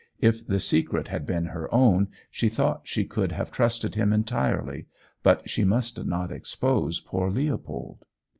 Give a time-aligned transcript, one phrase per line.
[0.19, 4.87] If the secret had been her own, she thought she could have trusted him entirely;
[5.21, 8.03] but she must not expose poor Leopold.